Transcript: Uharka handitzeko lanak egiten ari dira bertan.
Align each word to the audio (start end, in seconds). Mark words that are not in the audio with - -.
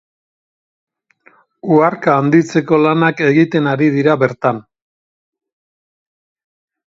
Uharka 1.75 2.15
handitzeko 2.21 2.79
lanak 2.85 3.21
egiten 3.27 3.71
ari 3.73 3.91
dira 3.97 4.15
bertan. 4.23 4.61